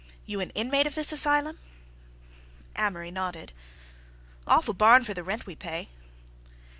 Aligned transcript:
"You 0.25 0.39
an 0.39 0.49
inmate 0.55 0.87
of 0.87 0.95
this 0.95 1.11
asylum?" 1.11 1.59
Amory 2.75 3.11
nodded. 3.11 3.53
"Awful 4.47 4.73
barn 4.73 5.03
for 5.03 5.13
the 5.13 5.23
rent 5.23 5.45
we 5.45 5.55
pay." 5.55 5.89